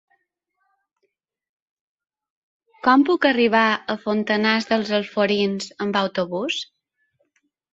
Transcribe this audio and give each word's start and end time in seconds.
Com 2.87 3.05
puc 3.11 3.29
arribar 3.33 3.63
a 3.95 3.99
Fontanars 4.07 4.67
dels 4.73 4.91
Alforins 5.01 5.69
amb 5.87 6.01
autobús? 6.05 6.59